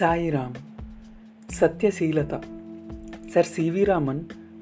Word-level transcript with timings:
సాయిరామ్ 0.00 0.54
సత్యశీలత. 1.52 2.40
Sir 3.34 3.46
C V 3.46 3.84
Raman 3.84 4.20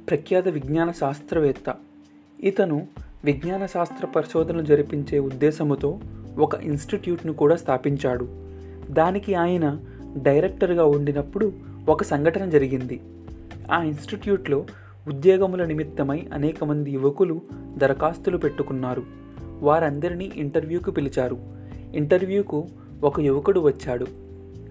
ప్రఖ్యాత 0.08 0.48
విజ్ఞాన 0.48 0.90
శాస్త్రవేత్త. 0.90 1.74
ఇతను 2.40 2.86
విజ్ఞాన 3.24 3.66
శాస్త్ర 3.66 4.06
పరిశోధనలు 4.06 4.62
జరిపించే 4.62 5.18
ఉద్దేశముతో 5.18 5.98
ఒక 6.38 6.54
ఇన్స్టిట్యూట్ను 6.54 7.32
కూడా 7.32 7.56
స్థాపించాడు. 7.56 8.28
దానికి 8.90 9.34
ఆయన 9.34 9.78
డైరెక్టర్గా 10.16 10.84
ఉండినప్పుడు 10.84 11.52
ఒక 11.88 12.02
సంఘటన 12.02 12.50
జరిగింది. 12.50 13.00
ఆ 13.72 13.82
ఇన్స్టిట్యూట్లో 13.82 14.66
ఉద్యోగముల 15.08 15.64
నిమిత్తమై 15.64 16.26
అనేక 16.32 16.64
మంది 16.64 16.90
యువకులు 16.90 17.40
దరఖాస్తులు 17.76 18.38
పెట్టుకున్నారు. 18.38 19.02
వారందరినీ 19.40 20.32
ఇంటర్వ్యూకు 20.36 20.90
పిలిచారు. 20.90 21.38
ఇంటర్వ్యూకు 21.94 22.66
ఒక 23.02 23.20
యువకుడు 23.20 23.60
వచ్చాడు. 23.60 24.27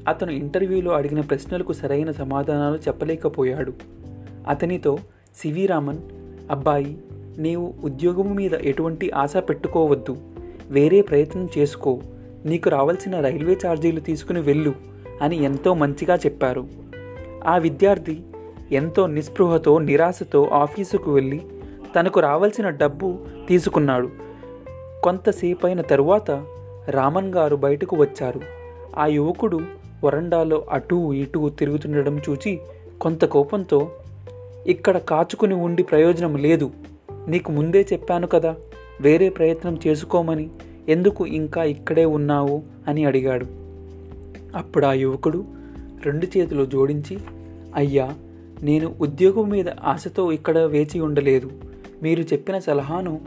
అతను 0.07 0.31
ఇంటర్వ్యూలో 0.31 0.91
అడిగిన 0.91 1.21
ప్రశ్నలకు 1.21 1.73
సరైన 1.73 2.11
సమాధానాలు 2.11 2.75
చెప్పలేకపోయాడు. 2.75 3.73
అతనితో 4.47 4.97
సివి 5.35 5.65
రామన్ 5.65 5.97
అబ్బాయి 6.51 6.97
నీవు 7.37 7.73
ఉద్యోగం 7.83 8.35
మీద 8.35 8.53
ఎటువంటి 8.53 9.11
ఆశ 9.11 9.37
పెట్టుకోవద్దు. 9.37 10.17
వేరే 10.69 11.01
ప్రయత్నం 11.01 11.49
చేసుకో. 11.57 11.99
నీకు 12.45 12.69
రావాల్సిన 12.69 13.19
రైల్వే 13.19 13.57
ఛార్జీలు 13.67 13.99
తీసుకుని 13.99 14.41
వెళ్ళు 14.41 14.73
అని 15.21 15.43
ఎంతో 15.43 15.73
మంచిగా 15.73 16.15
చెప్పారు. 16.15 16.67
ఆ 17.47 17.57
విద్యార్థి 17.57 18.21
ఎంతో 18.71 19.07
నిస్పృహతో 19.07 19.77
నిరాశతో 19.77 20.43
ఆఫీసుకు 20.43 21.13
వెళ్ళి 21.13 21.41
తనకు 21.99 22.19
రావాల్సిన 22.19 22.69
డబ్బు 22.69 23.17
తీసుకున్నాడు. 23.47 24.09
కొంతసేపైన 25.03 25.81
తరువాత 25.81 26.31
రామన్ 26.89 27.35
గారు 27.35 27.55
బయటకు 27.55 27.95
వచ్చారు. 27.95 28.41
ఆ 28.97 29.05
యువకుడు 29.05 29.59
వరండాలో 30.03 30.65
అటూ 30.71 31.13
ఇటూ 31.13 31.49
తిరుగుతుండడం 31.49 32.17
చూచి 32.17 32.59
కొంత 33.01 33.25
కోపంతో 33.25 33.91
ఇక్కడ 34.67 34.97
కాచుకుని 34.97 35.53
ఉండి 35.53 35.83
ప్రయోజనం 35.83 36.37
లేదు. 36.37 36.71
నీకు 37.27 37.51
ముందే 37.51 37.87
చెప్పాను 37.93 38.27
కదా 38.27 38.55
వేరే 39.01 39.29
ప్రయత్నం 39.29 39.79
చేసుకోమని. 39.87 40.49
ఎందుకు 40.89 41.25
ఇంకా 41.25 41.63
ఇక్కడే 41.63 42.05
ఉన్నావు? 42.05 42.61
అని 42.87 43.05
అడిగాడు. 43.05 43.45
అప్పుడు 44.55 44.85
ఆ 44.85 44.93
యువకుడు 44.93 45.45
రెండు 46.05 46.37
చేతులు 46.37 46.65
జోడించి 46.65 47.17
అయ్యా 47.75 48.13
నేను 48.63 48.95
ఉద్యోగం 49.01 49.49
మీద 49.49 49.69
ఆశతో 49.69 50.31
ఇక్కడ 50.31 50.57
వేచి 50.57 50.99
ఉండలేదు. 50.99 51.51
మీరు 52.03 52.21
చెప్పిన 52.21 52.59
సలహాను 52.59 53.21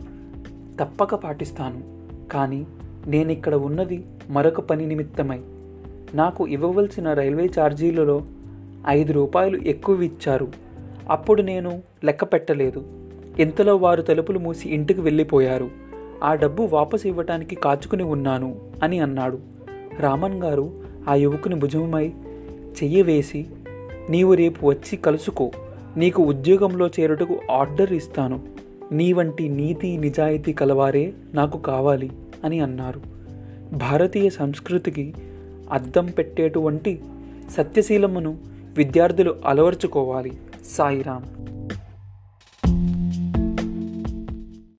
తప్పక 0.81 1.15
పాటిస్తాను. 1.15 1.83
కానీ 2.29 2.67
నేనిక్కడ 3.07 3.55
ఉన్నది 3.55 4.05
మరొక 4.31 4.61
పని 4.61 4.87
నిమిత్తమై. 4.87 5.41
నాకు 6.15 6.49
ఇవ్వవలసిన 6.49 7.13
రైల్వే 7.13 7.51
ఛార్జీలలో 7.61 8.23
ఐదు 8.89 9.13
రూపాయలు 9.13 9.57
ఎక్కువ 9.57 10.03
ఇచ్చారు. 10.03 10.49
అప్పుడు 11.11 11.43
నేను 11.43 11.83
లెక్క 12.05 12.25
పెట్టలేదు. 12.25 12.85
ఇంతలో 13.39 13.77
వారు 13.77 14.03
తలుపులు 14.03 14.39
మూసి 14.39 14.69
ఇంటికి 14.69 15.01
వెళ్ళిపోయారు. 15.01 15.71
ఆ 16.25 16.35
డబ్బు 16.35 16.63
వాపసు 16.63 17.09
ఇవ్వటానికి 17.09 17.57
కాచుకుని 17.57 18.03
ఉన్నాను 18.03 18.57
అని 18.83 18.99
అన్నాడు. 18.99 19.39
రామన్ 20.01 20.43
గారు 20.43 20.73
ఆ 21.09 21.15
యువకుని 21.15 21.55
భుజమై 21.55 22.09
చెయ్యి 22.71 23.03
వేసి 23.03 23.47
నీవు 24.11 24.35
రేపు 24.35 24.67
వచ్చి 24.67 24.97
కలుసుకో. 24.97 25.51
నీకు 25.97 26.23
ఉద్యోగంలో 26.23 26.87
చేరుటకు 26.87 27.41
ఆర్డర్ 27.51 27.93
ఇస్తాను. 27.93 28.41
నీ 28.93 29.13
వంటి 29.13 29.49
నీతి 29.49 29.97
నిజాయితీ 29.97 30.53
కలవారే 30.53 31.13
నాకు 31.35 31.59
కావాలి 31.59 32.11
అని 32.45 32.61
అన్నారు. 32.61 33.01
భారతీయ 33.77 34.31
సంస్కృతికి 34.31 35.15
అద్దం 35.73 36.07
పెట్టేటువంటి 36.07 37.03
సత్యశీలమును 37.51 38.39
విద్యార్థులు 38.77 39.35
అలవర్చుకోవాలి. 39.47 40.33
సాయిరామ్. 40.65 41.40